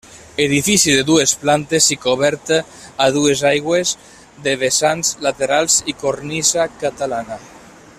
Edifici 0.43 0.93
de 0.99 1.03
dues 1.09 1.33
plantes 1.41 1.89
i 1.95 1.97
coberta 2.05 2.57
a 3.05 3.09
dues 3.19 3.45
aigües 3.51 3.93
de 4.49 4.57
vessants 4.67 5.15
laterals 5.29 5.81
i 5.95 5.99
cornisa 6.05 6.71
catalana. 6.87 7.43